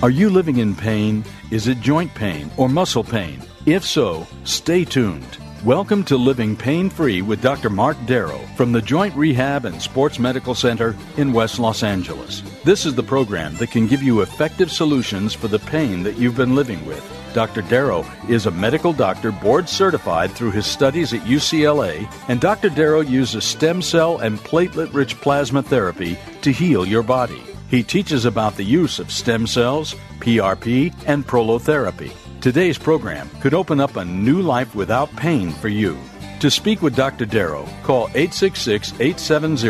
[0.00, 1.24] Are you living in pain?
[1.50, 3.42] Is it joint pain or muscle pain?
[3.66, 5.38] If so, stay tuned.
[5.64, 7.68] Welcome to Living Pain Free with Dr.
[7.68, 12.42] Mark Darrow from the Joint Rehab and Sports Medical Center in West Los Angeles.
[12.62, 16.36] This is the program that can give you effective solutions for the pain that you've
[16.36, 17.04] been living with.
[17.34, 17.62] Dr.
[17.62, 22.68] Darrow is a medical doctor board certified through his studies at UCLA, and Dr.
[22.68, 27.42] Darrow uses stem cell and platelet rich plasma therapy to heal your body.
[27.68, 32.12] He teaches about the use of stem cells, PRP, and prolotherapy.
[32.40, 35.98] Today's program could open up a new life without pain for you.
[36.40, 37.26] To speak with Dr.
[37.26, 39.68] Darrow, call 866 870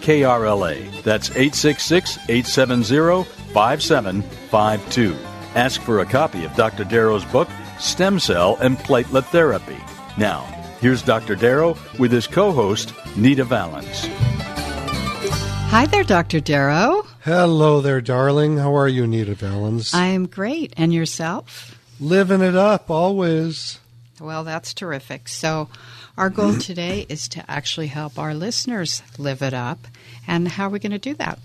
[0.00, 1.02] KRLA.
[1.02, 5.16] That's 866 870 5752.
[5.54, 6.84] Ask for a copy of Dr.
[6.84, 9.78] Darrow's book, Stem Cell and Platelet Therapy.
[10.16, 10.42] Now,
[10.80, 11.34] here's Dr.
[11.34, 14.06] Darrow with his co host, Nita Valens.
[15.70, 16.40] Hi there, Dr.
[16.40, 17.06] Darrow.
[17.24, 18.56] Hello there, darling.
[18.56, 19.92] How are you, Nita Valens?
[19.92, 20.72] I am great.
[20.78, 21.78] And yourself?
[22.00, 23.78] Living it up always.
[24.18, 25.28] Well, that's terrific.
[25.28, 25.68] So,
[26.16, 29.86] our goal today is to actually help our listeners live it up.
[30.26, 31.38] And how are we going to do that?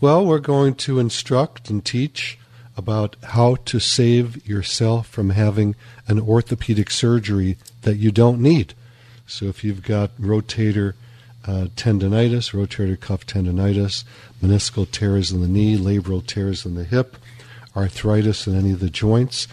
[0.00, 2.36] Well, we're going to instruct and teach
[2.76, 5.76] about how to save yourself from having
[6.08, 8.74] an orthopedic surgery that you don't need.
[9.28, 10.94] So, if you've got rotator
[11.46, 14.04] uh, tendonitis, rotator cuff tendonitis,
[14.42, 17.16] meniscal tears in the knee, labral tears in the hip,
[17.76, 19.48] arthritis in any of the joints,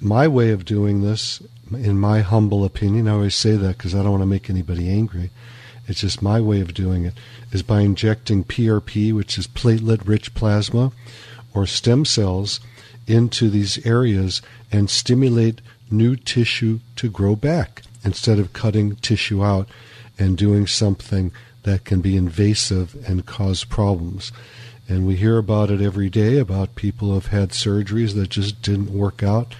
[0.00, 4.02] my way of doing this, in my humble opinion, I always say that because I
[4.02, 5.30] don't want to make anybody angry.
[5.88, 7.14] It's just my way of doing it
[7.52, 10.92] is by injecting PRP, which is platelet rich plasma,
[11.54, 12.60] or stem cells
[13.06, 19.68] into these areas and stimulate new tissue to grow back instead of cutting tissue out
[20.18, 21.32] and doing something
[21.66, 24.30] that can be invasive and cause problems.
[24.88, 28.62] And we hear about it every day about people who have had surgeries that just
[28.62, 29.56] didn't work out,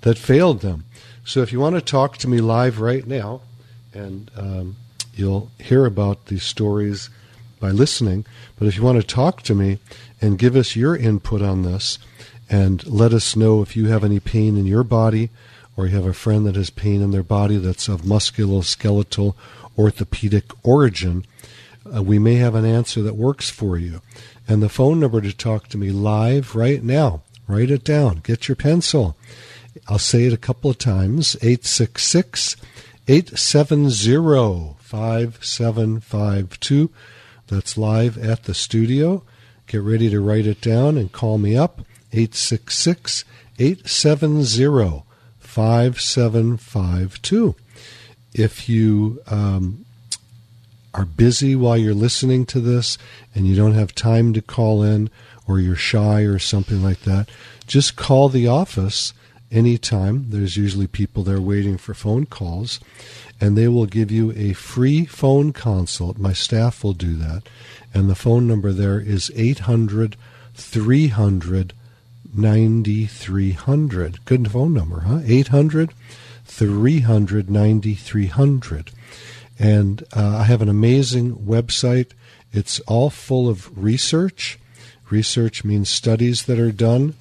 [0.00, 0.86] that failed them.
[1.22, 3.42] So if you want to talk to me live right now,
[3.92, 4.76] and um,
[5.14, 7.10] you'll hear about these stories
[7.60, 8.24] by listening,
[8.58, 9.78] but if you want to talk to me
[10.18, 11.98] and give us your input on this,
[12.48, 15.28] and let us know if you have any pain in your body,
[15.76, 19.34] or you have a friend that has pain in their body that's of musculoskeletal
[19.76, 21.26] orthopedic origin,
[21.94, 24.00] uh, we may have an answer that works for you.
[24.46, 28.48] And the phone number to talk to me live right now, write it down, get
[28.48, 29.16] your pencil.
[29.88, 32.56] I'll say it a couple of times 866
[33.08, 36.90] 870 5752.
[37.46, 39.22] That's live at the studio.
[39.66, 41.80] Get ready to write it down and call me up
[42.12, 43.24] 866
[43.58, 45.04] 870
[45.38, 47.54] 5752.
[48.32, 49.84] If you um,
[50.94, 52.98] are busy while you're listening to this
[53.34, 55.10] and you don't have time to call in
[55.46, 57.28] or you're shy or something like that,
[57.66, 59.12] just call the office
[59.50, 60.30] anytime.
[60.30, 62.80] There's usually people there waiting for phone calls,
[63.40, 66.18] and they will give you a free phone consult.
[66.18, 67.42] My staff will do that.
[67.92, 70.16] And the phone number there is 800
[70.54, 71.72] 300
[72.32, 74.24] 9300.
[74.24, 75.20] Good phone number, huh?
[75.24, 75.92] 800
[76.44, 78.90] 300 9300.
[79.60, 82.12] And uh, I have an amazing website.
[82.50, 84.58] It's all full of research.
[85.10, 87.12] Research means studies that are done.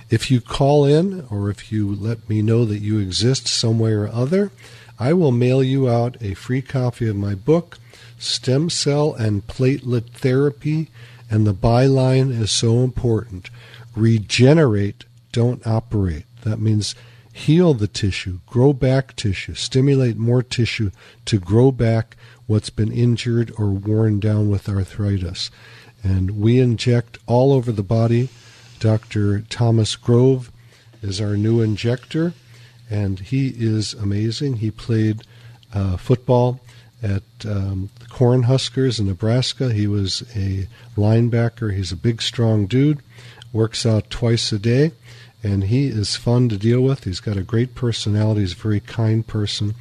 [0.09, 3.91] If you call in or if you let me know that you exist some way
[3.91, 4.51] or other,
[4.99, 7.77] I will mail you out a free copy of my book,
[8.19, 10.89] Stem Cell and Platelet Therapy.
[11.31, 13.49] And the byline is so important
[13.95, 16.25] regenerate, don't operate.
[16.43, 16.93] That means
[17.33, 20.91] heal the tissue, grow back tissue, stimulate more tissue
[21.25, 22.17] to grow back
[22.47, 25.49] what's been injured or worn down with arthritis.
[26.03, 28.29] And we inject all over the body.
[28.79, 29.41] Dr.
[29.41, 30.51] Thomas Grove
[31.01, 32.33] is our new injector,
[32.89, 34.57] and he is amazing.
[34.57, 35.21] He played
[35.73, 36.59] uh, football
[37.01, 39.73] at um, the Cornhuskers in Nebraska.
[39.73, 41.73] He was a linebacker.
[41.73, 42.99] He's a big, strong dude,
[43.51, 44.91] works out twice a day,
[45.43, 47.03] and he is fun to deal with.
[47.05, 48.41] He's got a great personality.
[48.41, 49.75] He's a very kind person,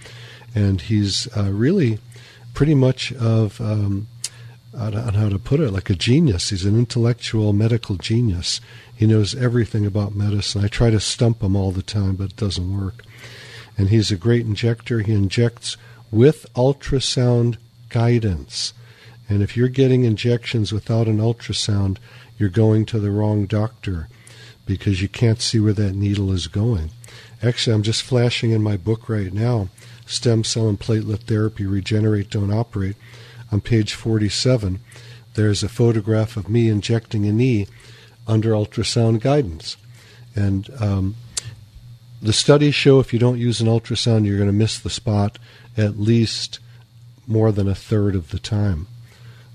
[0.55, 1.99] and he's uh, really
[2.55, 4.09] pretty much of um,
[4.73, 6.51] know how to put it, like a genius.
[6.51, 8.61] He's an intellectual medical genius.
[8.95, 10.65] He knows everything about medicine.
[10.65, 13.05] I try to stump him all the time, but it doesn't work.
[13.77, 15.01] And he's a great injector.
[15.01, 15.77] He injects
[16.11, 17.57] with ultrasound
[17.89, 18.73] guidance.
[19.29, 21.99] And if you're getting injections without an ultrasound,
[22.39, 24.09] you're going to the wrong doctor
[24.67, 26.91] because you can't see where that needle is going.
[27.43, 29.69] Actually, I'm just flashing in my book right now
[30.07, 32.97] Stem Cell and Platelet Therapy Regenerate, Don't Operate.
[33.53, 34.81] On page 47,
[35.35, 37.69] there's a photograph of me injecting a knee
[38.27, 39.77] under ultrasound guidance.
[40.35, 41.15] And um,
[42.21, 45.39] the studies show if you don't use an ultrasound, you're going to miss the spot
[45.77, 46.59] at least
[47.27, 48.87] more than a third of the time.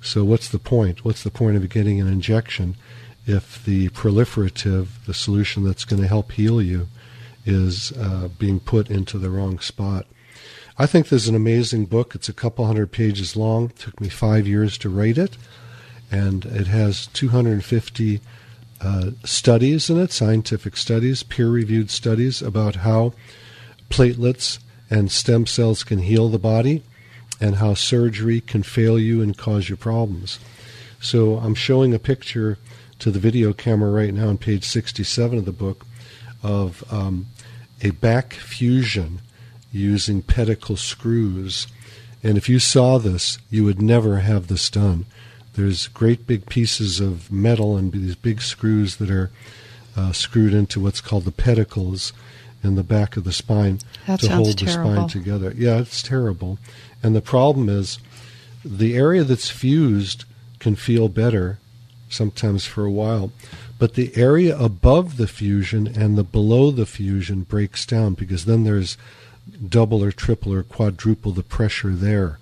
[0.02, 1.04] So, what's the point?
[1.04, 2.76] What's the point of getting an injection
[3.26, 6.88] if the proliferative, the solution that's going to help heal you,
[7.46, 10.06] is uh, being put into the wrong spot?
[10.78, 12.16] I think this is an amazing book.
[12.16, 13.66] It's a couple hundred pages long.
[13.70, 15.38] It took me five years to write it,
[16.12, 18.22] and it has 250
[18.82, 23.14] uh, studies in it, scientific studies, peer-reviewed studies about how
[23.90, 24.60] platelets
[24.90, 26.84] and stem cells can heal the body,
[27.42, 30.40] and how surgery can fail you and cause you problems.
[31.02, 32.58] So I'm showing a picture
[33.00, 35.86] to the video camera right now on page 67 of the book
[36.42, 37.28] of um,
[37.82, 39.22] a back fusion
[39.72, 41.68] using pedicle screws.
[42.24, 45.06] And if you saw this, you would never have this done.
[45.54, 49.32] There's great big pieces of metal and these big screws that are
[49.96, 52.14] uh, screwed into what's called the pedicles
[52.66, 54.92] in the back of the spine that to hold terrible.
[54.92, 55.54] the spine together.
[55.56, 56.58] Yeah, it's terrible.
[57.02, 58.00] And the problem is
[58.64, 60.26] the area that's fused
[60.60, 61.60] can feel better
[62.10, 63.32] sometimes for a while,
[63.78, 68.64] but the area above the fusion and the below the fusion breaks down because then
[68.64, 68.98] there's
[69.68, 72.40] double or triple or quadruple the pressure there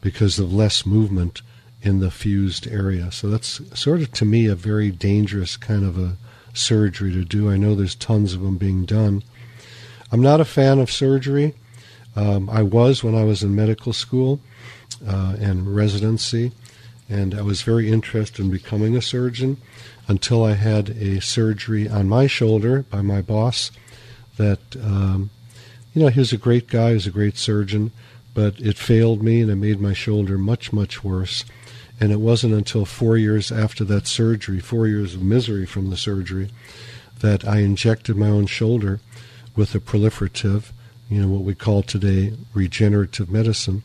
[0.00, 1.40] because of less movement
[1.82, 3.10] in the fused area.
[3.12, 6.16] So that's sort of to me a very dangerous kind of a
[6.52, 7.50] surgery to do.
[7.50, 9.22] I know there's tons of them being done.
[10.12, 11.54] I'm not a fan of surgery.
[12.16, 14.40] Um, I was when I was in medical school
[15.06, 16.52] uh, and residency,
[17.08, 19.56] and I was very interested in becoming a surgeon
[20.06, 23.70] until I had a surgery on my shoulder by my boss
[24.36, 25.30] that um,
[25.94, 27.92] you know, he was a great guy, he was a great surgeon,
[28.34, 31.44] but it failed me and it made my shoulder much, much worse.
[32.00, 35.96] And it wasn't until four years after that surgery, four years of misery from the
[35.96, 36.50] surgery,
[37.20, 38.98] that I injected my own shoulder
[39.56, 40.72] with a proliferative,
[41.08, 43.82] you know, what we call today regenerative medicine,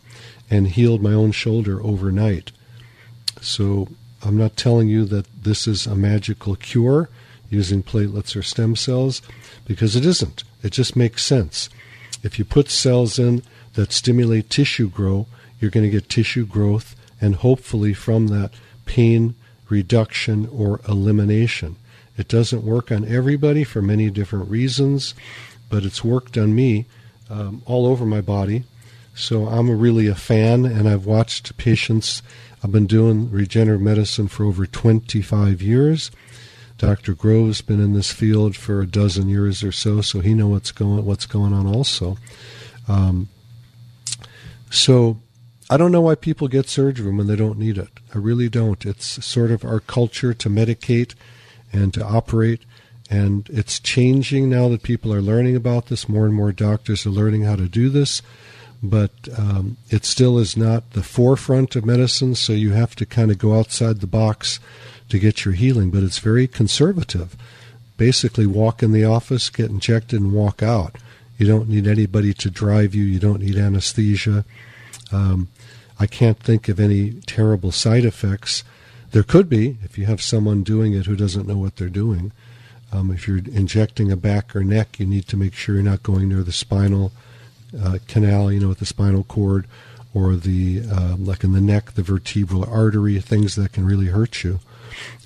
[0.50, 2.52] and healed my own shoulder overnight.
[3.42, 3.88] So
[4.24, 7.10] I'm not telling you that this is a magical cure
[7.50, 9.22] using platelets or stem cells,
[9.66, 10.44] because it isn't.
[10.62, 11.70] It just makes sense.
[12.22, 13.44] If you put cells in
[13.74, 15.28] that stimulate tissue grow,
[15.60, 18.52] you're going to get tissue growth and hopefully from that
[18.86, 19.36] pain
[19.70, 21.76] reduction or elimination.
[22.18, 25.14] It doesn't work on everybody for many different reasons,
[25.70, 26.86] but it's worked on me
[27.30, 28.64] um, all over my body.
[29.16, 32.22] So I'm really a fan, and I've watched patients.
[32.64, 36.12] I've been doing regenerative medicine for over 25 years.
[36.78, 37.14] Dr.
[37.14, 40.72] Grove's been in this field for a dozen years or so, so he knows what's
[40.72, 42.18] going what's going on also.
[42.88, 43.28] Um,
[44.70, 45.20] so
[45.70, 47.90] I don't know why people get surgery when they don't need it.
[48.16, 48.86] I really don't.
[48.86, 51.16] It's sort of our culture to medicate
[51.74, 52.62] and to operate,
[53.10, 56.08] and it's changing now that people are learning about this.
[56.08, 58.22] More and more doctors are learning how to do this,
[58.84, 62.36] but um, it still is not the forefront of medicine.
[62.36, 64.60] So you have to kind of go outside the box
[65.10, 67.36] to get your healing, but it's very conservative.
[67.98, 70.96] Basically, walk in the office, get injected, and walk out.
[71.38, 73.04] You don't need anybody to drive you.
[73.04, 74.46] You don't need anesthesia.
[75.12, 75.48] Um,
[76.00, 78.64] I can't think of any terrible side effects.
[79.12, 82.32] There could be if you have someone doing it who doesn't know what they're doing.
[82.92, 86.04] Um, if you're injecting a back or neck, you need to make sure you're not
[86.04, 87.12] going near the spinal
[87.80, 89.68] uh, canal, you know, with the spinal cord,
[90.14, 94.44] or the uh, like in the neck, the vertebral artery, things that can really hurt
[94.44, 94.60] you.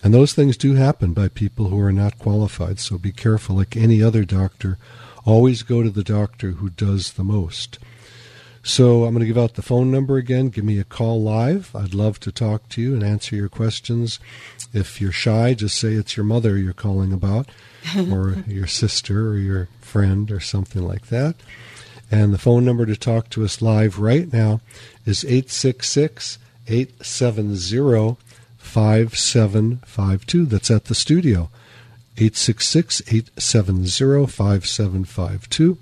[0.04, 2.80] And those things do happen by people who are not qualified.
[2.80, 3.56] So be careful.
[3.56, 4.78] Like any other doctor,
[5.26, 7.80] Always go to the doctor who does the most.
[8.66, 10.48] So I'm going to give out the phone number again.
[10.48, 11.76] Give me a call live.
[11.76, 14.20] I'd love to talk to you and answer your questions.
[14.72, 17.50] If you're shy, just say it's your mother you're calling about,
[18.10, 21.36] or your sister, or your friend, or something like that.
[22.10, 24.62] And the phone number to talk to us live right now
[25.06, 28.18] is 866 870
[28.60, 30.46] 5752.
[30.46, 31.50] That's at the studio.
[32.16, 35.78] 866 870 5752.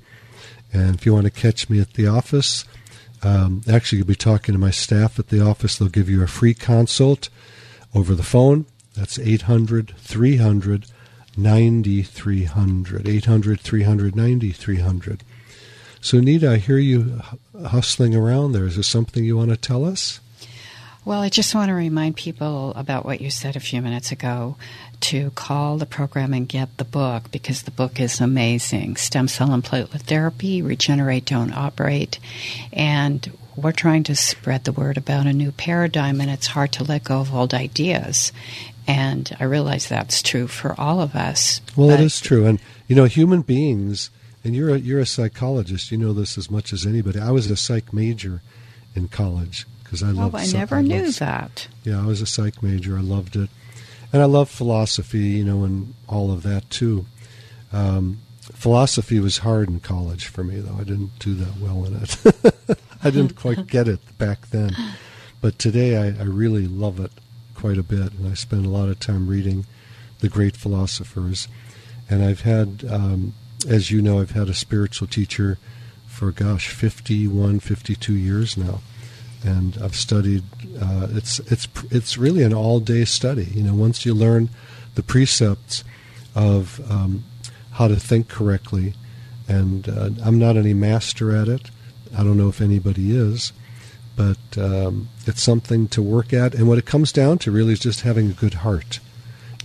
[0.74, 2.66] And if you want to catch me at the office,
[3.24, 5.78] um, actually, you'll be talking to my staff at the office.
[5.78, 7.30] They'll give you a free consult
[7.94, 8.66] over the phone.
[8.96, 10.86] That's 800 300
[11.38, 13.08] 9300.
[13.08, 15.24] 800 300 9300.
[16.02, 17.22] So, Nita, I hear you
[17.64, 18.66] hustling around there.
[18.66, 20.20] Is there something you want to tell us?
[21.04, 24.56] Well, I just want to remind people about what you said a few minutes ago
[25.02, 28.98] to call the program and get the book because the book is amazing.
[28.98, 32.20] Stem cell and platelet therapy, regenerate, don't operate.
[32.72, 36.84] And we're trying to spread the word about a new paradigm, and it's hard to
[36.84, 38.32] let go of old ideas.
[38.86, 41.62] And I realize that's true for all of us.
[41.76, 42.46] Well, it is true.
[42.46, 44.12] And, you know, human beings,
[44.44, 47.20] and you're a, you're a psychologist, you know this as much as anybody.
[47.20, 48.44] I was a psych major
[48.94, 50.36] in college because I loved.
[50.36, 51.68] Oh, I never I knew loved, that.
[51.84, 52.98] Yeah, I was a psych major.
[52.98, 53.50] I loved it,
[54.14, 57.06] and I love philosophy, you know, and all of that too.
[57.74, 60.78] Um, philosophy was hard in college for me, though.
[60.80, 62.80] I didn't do that well in it.
[63.04, 64.74] I didn't quite get it back then,
[65.42, 67.12] but today I, I really love it
[67.54, 69.66] quite a bit, and I spend a lot of time reading
[70.20, 71.50] the great philosophers.
[72.10, 73.34] And I've had, um,
[73.68, 75.58] as you know, I've had a spiritual teacher
[76.08, 78.80] for gosh, 51, 52 years now
[79.44, 80.44] and I've studied.
[80.80, 83.46] Uh, it's it's it's really an all day study.
[83.46, 84.50] You know, once you learn
[84.96, 85.84] the precepts
[86.36, 87.24] of um,
[87.72, 88.94] how to think correctly,
[89.48, 91.72] and uh, I'm not any master at it.
[92.16, 93.54] I don't know if anybody is,
[94.16, 96.54] but um, it's something to work at.
[96.54, 99.00] And what it comes down to really is just having a good heart.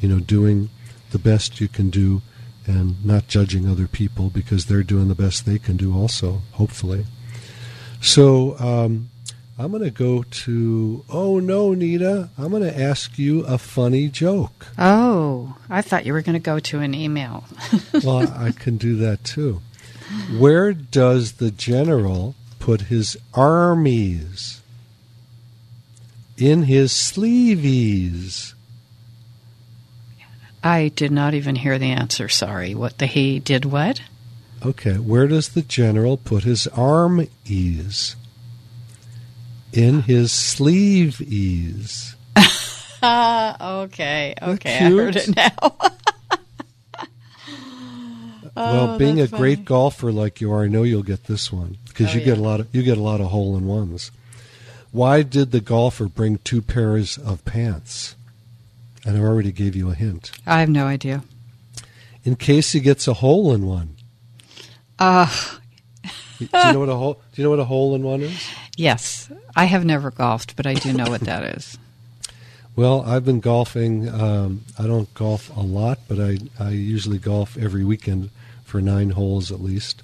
[0.01, 0.71] You know, doing
[1.11, 2.23] the best you can do,
[2.67, 5.95] and not judging other people because they're doing the best they can do.
[5.95, 7.05] Also, hopefully.
[8.01, 8.59] So.
[8.59, 9.11] Um,
[9.59, 14.09] I'm going to go to, oh no, Nita, I'm going to ask you a funny
[14.09, 14.67] joke.
[14.79, 17.45] Oh, I thought you were going to go to an email.
[18.05, 19.63] well, I can do that too.
[20.39, 24.61] Where does the general put his armies?
[26.37, 28.53] In his sleeveys.
[30.63, 32.29] I did not even hear the answer.
[32.29, 32.75] Sorry.
[32.75, 34.03] What the he did what?
[34.65, 34.97] Okay.
[34.97, 38.17] Where does the general put his armies?
[39.73, 42.15] In his sleeve ease.
[43.03, 45.51] okay, okay, I heard it now.
[48.57, 51.53] well, Oh, being a that's great golfer like you are, I know you'll get this
[51.53, 53.67] one because Oh, you get a lot of you get a lot of hole in
[53.67, 54.11] ones.
[54.93, 58.15] Why did the golfer bring two pairs of pants?
[59.05, 60.33] And I already gave you a hint.
[60.47, 61.23] I have no idea.
[62.25, 63.97] In case he gets a hole in one.
[64.99, 65.27] Uh,
[66.39, 67.15] Do you know what a hole?
[67.33, 68.49] Do you know what a hole in one is?
[68.77, 71.79] Yes, I have never golfed, but I do know what that is.
[72.77, 74.09] Well, I've been golfing.
[74.09, 78.29] Um, I don't golf a lot, but I, I usually golf every weekend
[78.65, 80.03] for nine holes at least.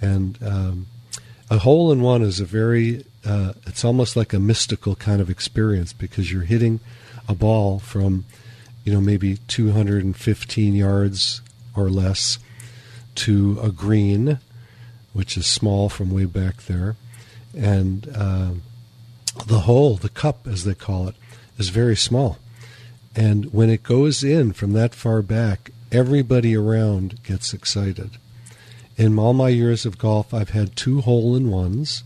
[0.00, 0.86] And um,
[1.48, 5.30] a hole in one is a very, uh, it's almost like a mystical kind of
[5.30, 6.80] experience because you're hitting
[7.28, 8.24] a ball from,
[8.84, 11.40] you know, maybe 215 yards
[11.76, 12.40] or less
[13.14, 14.40] to a green,
[15.12, 16.96] which is small from way back there.
[17.56, 18.50] And uh,
[19.46, 21.14] the hole, the cup as they call it,
[21.58, 22.38] is very small.
[23.14, 28.12] And when it goes in from that far back, everybody around gets excited.
[28.96, 32.04] In all my years of golf, I've had two hole in ones,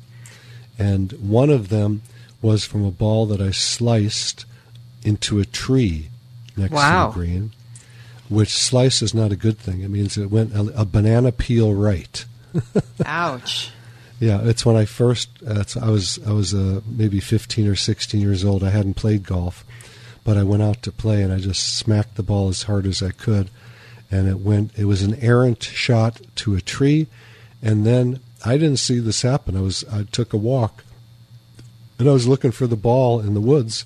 [0.78, 2.02] and one of them
[2.42, 4.44] was from a ball that I sliced
[5.04, 6.08] into a tree
[6.56, 7.06] next Wow.
[7.06, 7.52] to the green,
[8.28, 9.80] which slice is not a good thing.
[9.82, 12.24] It means it went a, a banana peel right.
[13.06, 13.70] Ouch.
[14.18, 15.28] Yeah, it's when I first.
[15.46, 18.64] Uh, I was I was uh, maybe 15 or 16 years old.
[18.64, 19.64] I hadn't played golf,
[20.24, 23.02] but I went out to play and I just smacked the ball as hard as
[23.02, 23.50] I could,
[24.10, 24.72] and it went.
[24.76, 27.08] It was an errant shot to a tree,
[27.62, 29.56] and then I didn't see this happen.
[29.56, 30.82] I was I took a walk,
[31.98, 33.84] and I was looking for the ball in the woods,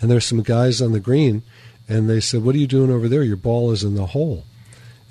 [0.00, 1.42] and there's some guys on the green,
[1.88, 3.22] and they said, "What are you doing over there?
[3.22, 4.44] Your ball is in the hole."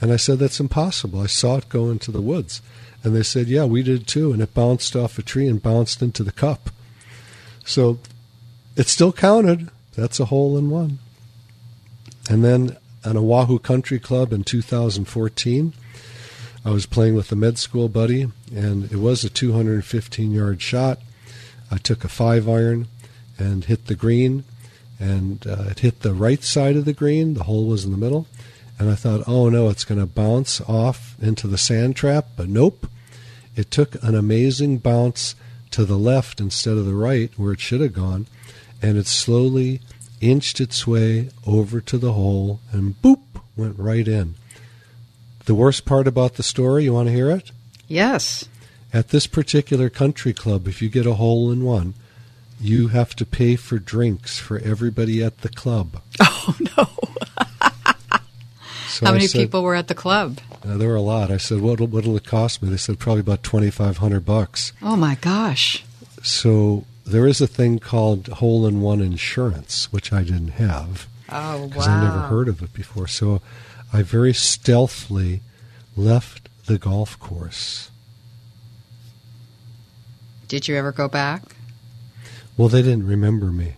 [0.04, 1.22] And I said, That's impossible.
[1.22, 2.62] I saw it go into the woods.
[3.04, 4.32] And they said, Yeah, we did too.
[4.32, 6.70] And it bounced off a tree and bounced into the cup.
[7.66, 8.00] So
[8.76, 9.70] it still counted.
[9.96, 11.00] That's a hole in one.
[12.30, 15.74] And then an Oahu Country Club in 2014,
[16.66, 21.00] I was playing with a med school buddy, and it was a 215 yard shot.
[21.70, 22.88] I took a five iron
[23.38, 24.46] and hit the green,
[25.00, 27.34] and uh, it hit the right side of the green.
[27.34, 28.28] The hole was in the middle.
[28.80, 32.28] And I thought, oh no, it's going to bounce off into the sand trap.
[32.36, 32.88] But nope.
[33.56, 35.36] It took an amazing bounce
[35.72, 38.28] to the left instead of the right, where it should have gone.
[38.82, 39.82] And it slowly
[40.22, 43.20] inched its way over to the hole and boop,
[43.56, 44.36] went right in.
[45.46, 47.52] The worst part about the story, you want to hear it?
[47.88, 48.46] Yes.
[48.94, 51.96] At this particular country club, if you get a hole in one,
[52.62, 56.02] you have to pay for drinks for everybody at the club.
[56.46, 56.84] Oh, no.
[58.88, 60.40] so How many said, people were at the club?
[60.66, 61.30] Uh, there were a lot.
[61.30, 62.70] I said, what, what'll it cost me?
[62.70, 64.72] They said, probably about 2500 bucks.
[64.82, 65.84] Oh, my gosh.
[66.22, 71.08] So there is a thing called hole in one insurance, which I didn't have.
[71.30, 71.68] Oh, wow.
[71.68, 73.08] Because I never heard of it before.
[73.08, 73.42] So
[73.92, 75.42] I very stealthily
[75.98, 77.92] left the golf course.
[80.48, 81.42] Did you ever go back?
[82.56, 83.76] Well, they didn't remember me.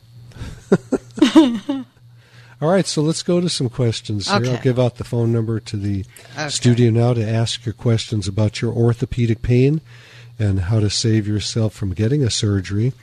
[2.62, 4.38] All right, so let's go to some questions here.
[4.38, 4.56] Okay.
[4.56, 6.50] I'll give out the phone number to the okay.
[6.50, 9.82] studio now to ask your questions about your orthopedic pain
[10.40, 12.94] and how to save yourself from getting a surgery.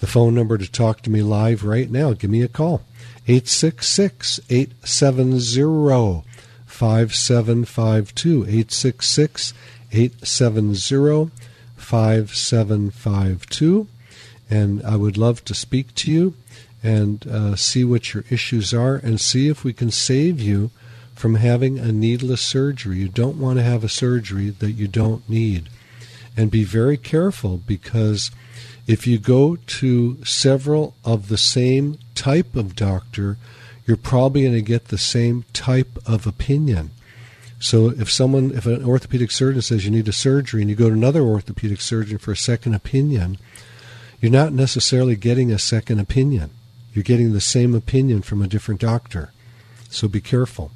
[0.00, 2.82] The phone number to talk to me live right now, give me a call.
[3.26, 6.24] 866 870
[6.66, 8.42] 5752.
[8.44, 9.52] 866
[9.92, 11.30] 870
[11.76, 13.86] 5752.
[14.50, 16.34] And I would love to speak to you
[16.82, 20.70] and uh, see what your issues are and see if we can save you
[21.14, 22.98] from having a needless surgery.
[22.98, 25.68] You don't want to have a surgery that you don't need.
[26.36, 28.30] And be very careful because
[28.86, 33.36] if you go to several of the same type of doctor,
[33.86, 36.90] you're probably going to get the same type of opinion.
[37.58, 40.88] So if someone, if an orthopedic surgeon says you need a surgery and you go
[40.88, 43.38] to another orthopedic surgeon for a second opinion,
[44.20, 46.50] you're not necessarily getting a second opinion.
[46.98, 49.30] You're getting the same opinion from a different doctor.
[49.88, 50.72] So be careful.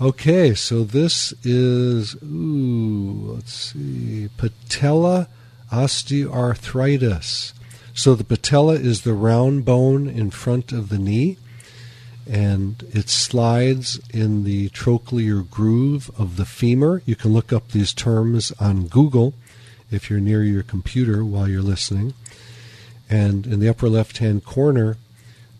[0.00, 5.26] Okay, so this is, ooh, let's see, patella
[5.72, 7.54] osteoarthritis.
[7.92, 11.38] So the patella is the round bone in front of the knee,
[12.30, 17.02] and it slides in the trochlear groove of the femur.
[17.04, 19.34] You can look up these terms on Google
[19.90, 22.14] if you're near your computer while you're listening.
[23.10, 24.96] And in the upper left hand corner,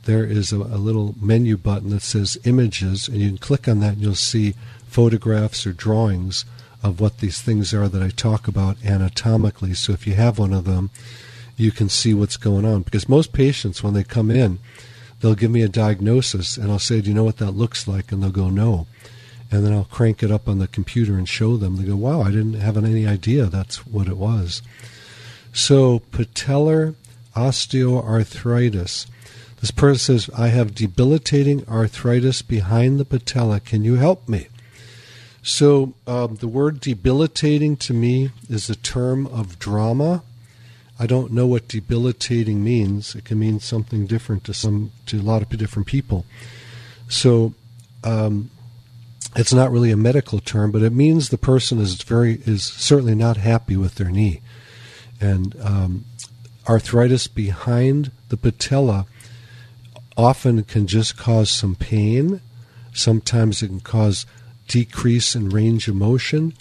[0.04, 3.80] there is a, a, little menu button that says images, and you can click on
[3.80, 4.54] that and you'll see
[4.86, 6.44] photographs or drawings
[6.82, 9.74] of what these things are that I talk about anatomically.
[9.74, 10.90] So if you have one of them,
[11.56, 12.82] you can see what's going on.
[12.82, 14.58] Because most patients, when they come in,
[15.20, 18.10] they'll give me a diagnosis, and I'll say, Do you know what that looks like?
[18.10, 18.86] And they'll go, No.
[19.52, 21.76] And then I'll crank it up on the computer and show them.
[21.76, 24.62] They go, Wow, I didn't have any idea that's what it was.
[25.52, 26.94] So, patellar
[27.40, 29.06] osteoarthritis.
[29.60, 33.60] This person says, I have debilitating arthritis behind the patella.
[33.60, 34.48] Can you help me?
[35.42, 40.22] So, um, the word debilitating to me is a term of drama.
[40.98, 43.14] I don't know what debilitating means.
[43.14, 46.26] It can mean something different to some to a lot of different people.
[47.08, 47.54] So,
[48.04, 48.50] um,
[49.36, 53.14] it's not really a medical term, but it means the person is very is certainly
[53.14, 54.40] not happy with their knee,
[55.20, 56.04] and um,
[56.70, 59.04] arthritis behind the patella
[60.16, 62.40] often can just cause some pain.
[62.92, 64.24] Sometimes it can cause
[64.68, 66.54] decrease in range of motion,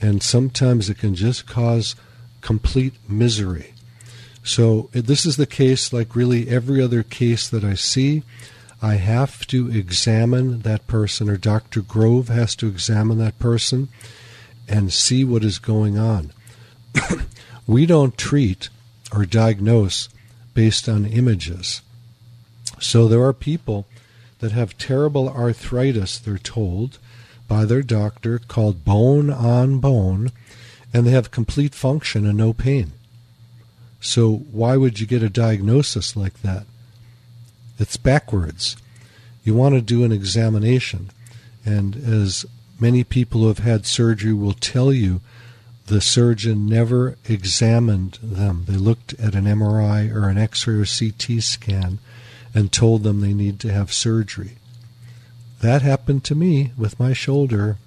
[0.00, 1.94] and sometimes it can just cause
[2.40, 3.72] complete misery.
[4.42, 8.24] So, this is the case like really every other case that I see.
[8.82, 11.82] I have to examine that person, or Dr.
[11.82, 13.90] Grove has to examine that person
[14.68, 16.32] and see what is going on.
[17.68, 18.68] we don't treat
[19.12, 20.08] or diagnose
[20.54, 21.82] based on images.
[22.80, 23.86] So there are people
[24.40, 26.98] that have terrible arthritis, they're told
[27.46, 30.32] by their doctor, called bone on bone,
[30.92, 32.92] and they have complete function and no pain.
[34.00, 36.66] So why would you get a diagnosis like that?
[37.78, 38.76] It's backwards.
[39.44, 41.10] You want to do an examination,
[41.64, 42.44] and as
[42.80, 45.20] many people who have had surgery will tell you,
[45.86, 48.64] the surgeon never examined them.
[48.66, 51.98] They looked at an MRI or an X ray or CT scan
[52.54, 54.56] and told them they need to have surgery.
[55.60, 57.78] That happened to me with my shoulder.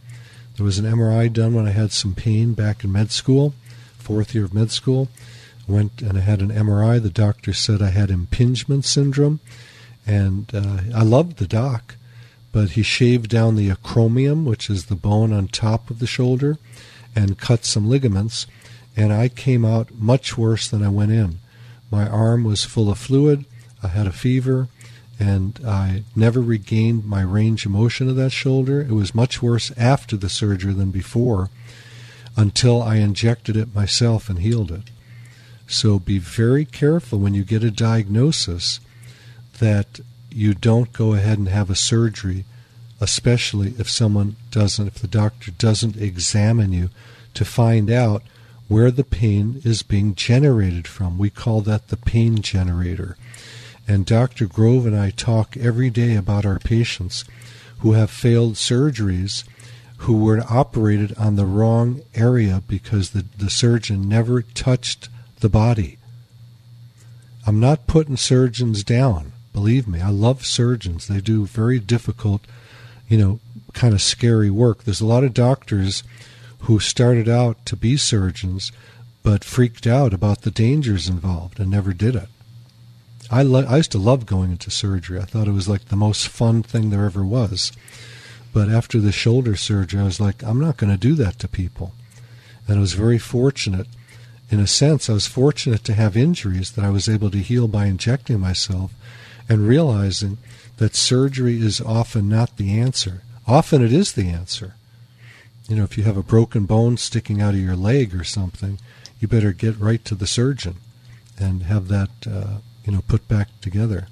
[0.55, 3.53] There was an MRI done when I had some pain back in med school,
[3.97, 5.10] fourth year of med school.
[5.67, 7.01] Went and I had an MRI.
[7.01, 9.39] The doctor said I had impingement syndrome,
[10.05, 11.95] and uh, I loved the doc,
[12.51, 16.58] but he shaved down the acromion, which is the bone on top of the shoulder,
[17.15, 18.45] and cut some ligaments.
[18.97, 21.39] And I came out much worse than I went in.
[21.91, 23.45] My arm was full of fluid.
[23.84, 24.67] I had a fever,
[25.19, 28.82] and I never regained my range of motion of that shoulder.
[28.82, 31.49] It was much worse after the surgery than before
[32.36, 34.89] until I injected it myself and healed it.
[35.67, 38.80] So be very careful when you get a diagnosis
[39.60, 39.99] that
[40.30, 42.45] you don't go ahead and have a surgery,
[43.01, 46.89] especially if someone doesn't, if the doctor doesn't examine you
[47.34, 48.23] to find out
[48.67, 51.17] where the pain is being generated from.
[51.17, 53.17] We call that the pain generator.
[53.88, 54.47] And Dr.
[54.47, 57.25] Grove and I talk every day about our patients
[57.79, 59.43] who have failed surgeries
[59.97, 65.97] who were operated on the wrong area because the, the surgeon never touched the body.
[67.47, 69.34] I'm not putting surgeons down.
[69.53, 71.08] Believe me, I love surgeons.
[71.08, 72.41] They do very difficult,
[73.07, 73.39] you know,
[73.73, 74.83] kind of scary work.
[74.83, 76.03] There's a lot of doctors
[76.59, 78.71] who started out to be surgeons
[79.23, 82.29] but freaked out about the dangers involved and never did it.
[83.31, 85.19] I, lo- I used to love going into surgery.
[85.19, 87.71] I thought it was like the most fun thing there ever was.
[88.53, 91.47] But after the shoulder surgery, I was like, I'm not going to do that to
[91.47, 91.93] people.
[92.67, 93.87] And I was very fortunate.
[94.51, 97.67] In a sense, I was fortunate to have injuries that I was able to heal
[97.67, 98.93] by injecting myself
[99.49, 100.37] and realizing
[100.77, 103.21] that surgery is often not the answer.
[103.47, 104.75] Often it is the answer.
[105.67, 108.79] You know, if you have a broken bone sticking out of your leg or something,
[109.19, 110.75] you better get right to the surgeon
[111.39, 114.07] and have that, uh, you know, put back together.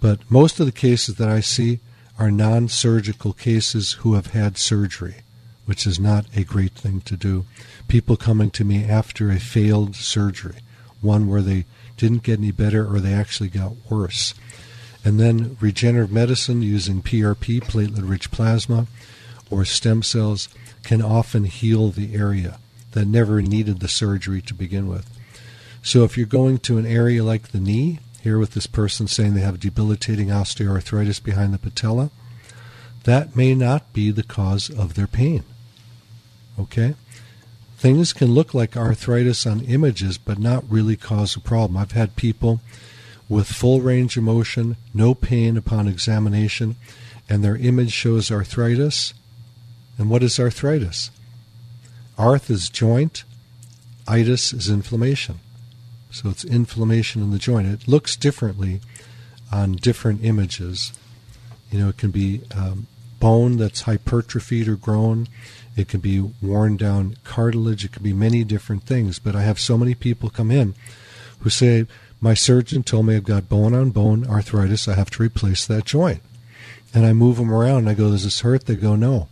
[0.00, 1.80] But most of the cases that I see
[2.18, 5.16] are non surgical cases who have had surgery,
[5.64, 7.46] which is not a great thing to do.
[7.88, 10.58] People coming to me after a failed surgery,
[11.00, 11.64] one where they
[11.96, 14.34] didn't get any better or they actually got worse.
[15.04, 18.86] And then regenerative medicine using PRP, platelet rich plasma,
[19.50, 20.48] or stem cells
[20.82, 22.58] can often heal the area
[22.92, 25.08] that never needed the surgery to begin with.
[25.82, 29.34] So if you're going to an area like the knee, here with this person saying
[29.34, 32.10] they have debilitating osteoarthritis behind the patella,
[33.04, 35.44] that may not be the cause of their pain.
[36.58, 36.94] Okay?
[37.78, 41.78] Things can look like arthritis on images, but not really cause a problem.
[41.78, 42.60] I've had people
[43.30, 46.74] with full range of motion, no pain upon examination,
[47.28, 49.14] and their image shows arthritis.
[49.96, 51.12] And what is arthritis?
[52.18, 53.22] Arth is joint,
[54.08, 55.38] itis is inflammation.
[56.10, 57.68] So it's inflammation in the joint.
[57.68, 58.80] It looks differently
[59.52, 60.92] on different images.
[61.70, 62.88] You know, it can be um,
[63.20, 65.28] bone that's hypertrophied or grown.
[65.76, 67.84] It can be worn down cartilage.
[67.84, 69.20] It can be many different things.
[69.20, 70.74] But I have so many people come in
[71.38, 71.86] who say,
[72.20, 74.86] My surgeon told me I've got bone on bone arthritis.
[74.86, 76.22] I have to replace that joint.
[76.92, 78.66] And I move them around I go, Does this hurt?
[78.66, 79.28] They go, No.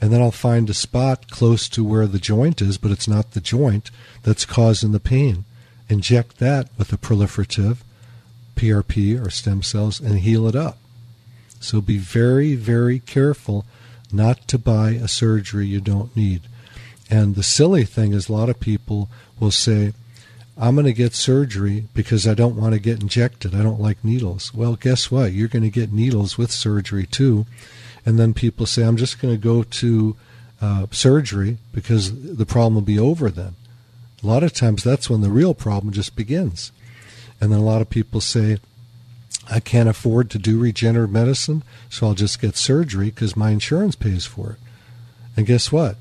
[0.00, 3.32] And then I'll find a spot close to where the joint is, but it's not
[3.32, 3.90] the joint
[4.22, 5.44] that's causing the pain.
[5.88, 7.78] Inject that with a proliferative,
[8.56, 10.78] PRP or stem cells, and heal it up.
[11.60, 13.64] So be very, very careful
[14.12, 16.42] not to buy a surgery you don't need.
[17.08, 19.08] And the silly thing is, a lot of people
[19.38, 19.92] will say,
[20.58, 23.54] I'm going to get surgery because I don't want to get injected.
[23.54, 24.54] I don't like needles.
[24.54, 25.32] Well, guess what?
[25.32, 27.44] You're going to get needles with surgery too.
[28.06, 30.16] And then people say, I'm just going to go to
[30.62, 33.54] uh, surgery because the problem will be over then.
[34.22, 36.72] A lot of times that's when the real problem just begins.
[37.38, 38.58] And then a lot of people say,
[39.50, 43.94] I can't afford to do regenerative medicine, so I'll just get surgery because my insurance
[43.94, 44.58] pays for it.
[45.36, 45.96] And guess what?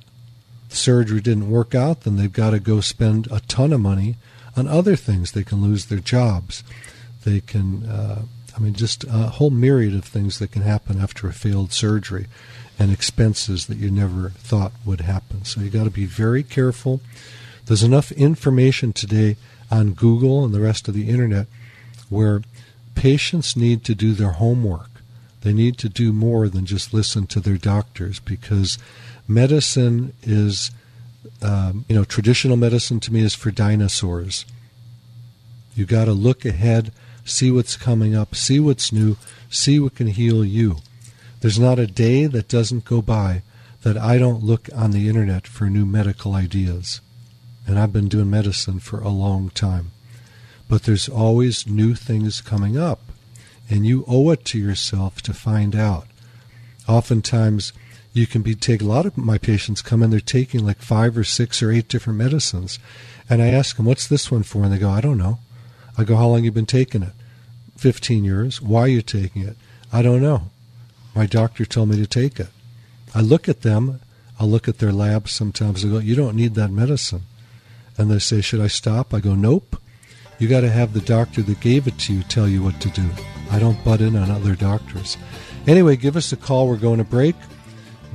[0.69, 4.15] The surgery didn't work out, then they've got to go spend a ton of money
[4.55, 5.31] on other things.
[5.31, 6.63] They can lose their jobs.
[7.23, 8.21] They can, uh,
[8.55, 12.27] I mean, just a whole myriad of things that can happen after a failed surgery
[12.77, 15.45] and expenses that you never thought would happen.
[15.45, 17.01] So you got to be very careful.
[17.65, 19.37] There's enough information today
[19.71, 21.47] on Google and the rest of the internet
[22.09, 22.41] where
[22.93, 24.89] patients need to do their homework.
[25.41, 28.77] They need to do more than just listen to their doctors because
[29.27, 30.71] medicine is,
[31.41, 34.45] um, you know, traditional medicine to me is for dinosaurs.
[35.75, 36.91] You got to look ahead,
[37.25, 39.17] see what's coming up, see what's new,
[39.49, 40.77] see what can heal you.
[41.41, 43.41] There's not a day that doesn't go by
[43.83, 47.01] that I don't look on the internet for new medical ideas.
[47.67, 49.91] And I've been doing medicine for a long time
[50.67, 53.01] but there's always new things coming up,
[53.69, 56.07] and you owe it to yourself to find out.
[56.87, 57.73] Oftentimes,
[58.15, 61.15] you can be take a lot of my patients come in they're taking like five
[61.17, 62.79] or six or eight different medicines
[63.29, 65.37] and i ask them what's this one for and they go i don't know
[65.97, 67.13] i go how long you been taking it
[67.77, 69.55] 15 years why are you taking it
[69.93, 70.49] i don't know
[71.15, 72.49] My doctor told me to take it.
[73.15, 74.01] I look at them,
[74.37, 77.21] I'll look at their labs sometimes, I go, You don't need that medicine.
[77.97, 79.13] And they say, Should I stop?
[79.13, 79.81] I go, Nope.
[80.37, 82.89] You got to have the doctor that gave it to you tell you what to
[82.89, 83.09] do.
[83.49, 85.15] I don't butt in on other doctors.
[85.65, 86.67] Anyway, give us a call.
[86.67, 87.35] We're going to break.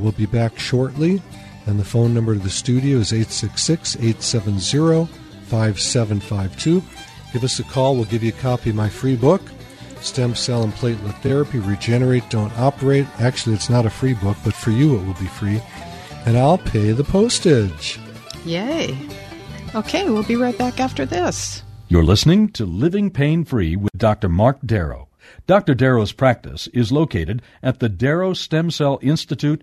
[0.01, 1.23] We'll be back shortly.
[1.67, 5.07] And the phone number to the studio is 866 870
[5.47, 6.83] 5752.
[7.33, 7.97] Give us a call.
[7.97, 9.43] We'll give you a copy of my free book,
[10.01, 13.07] Stem Cell and Platelet Therapy Regenerate, Don't Operate.
[13.21, 15.61] Actually, it's not a free book, but for you it will be free.
[16.27, 17.99] And I'll pay the postage.
[18.45, 18.97] Yay.
[19.75, 21.63] Okay, we'll be right back after this.
[21.89, 24.29] You're listening to Living Pain Free with Dr.
[24.29, 25.09] Mark Darrow.
[25.47, 25.75] Dr.
[25.75, 29.63] Darrow's practice is located at the Darrow Stem Cell Institute